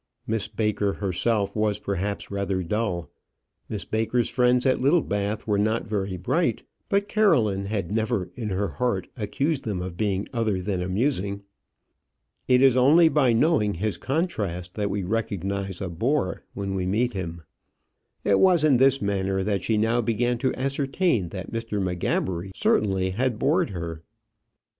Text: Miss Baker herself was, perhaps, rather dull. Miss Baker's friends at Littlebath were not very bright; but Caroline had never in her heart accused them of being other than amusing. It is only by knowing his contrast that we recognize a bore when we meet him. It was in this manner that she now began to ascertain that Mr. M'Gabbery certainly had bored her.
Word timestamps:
Miss 0.25 0.47
Baker 0.47 0.93
herself 0.93 1.55
was, 1.55 1.77
perhaps, 1.77 2.31
rather 2.31 2.63
dull. 2.63 3.11
Miss 3.69 3.85
Baker's 3.85 4.31
friends 4.31 4.65
at 4.65 4.81
Littlebath 4.81 5.45
were 5.45 5.59
not 5.59 5.87
very 5.87 6.17
bright; 6.17 6.63
but 6.89 7.07
Caroline 7.07 7.65
had 7.65 7.91
never 7.91 8.31
in 8.33 8.49
her 8.49 8.67
heart 8.69 9.09
accused 9.15 9.63
them 9.63 9.79
of 9.79 9.97
being 9.97 10.27
other 10.33 10.59
than 10.59 10.81
amusing. 10.81 11.43
It 12.47 12.63
is 12.63 12.75
only 12.75 13.09
by 13.09 13.31
knowing 13.31 13.75
his 13.75 13.97
contrast 13.97 14.73
that 14.73 14.89
we 14.89 15.03
recognize 15.03 15.79
a 15.81 15.87
bore 15.89 16.45
when 16.55 16.73
we 16.73 16.87
meet 16.87 17.13
him. 17.13 17.43
It 18.23 18.39
was 18.39 18.63
in 18.63 18.77
this 18.77 19.03
manner 19.03 19.43
that 19.43 19.63
she 19.63 19.77
now 19.77 20.01
began 20.01 20.39
to 20.39 20.55
ascertain 20.55 21.29
that 21.29 21.51
Mr. 21.51 21.79
M'Gabbery 21.79 22.53
certainly 22.55 23.11
had 23.11 23.37
bored 23.37 23.69
her. 23.69 24.01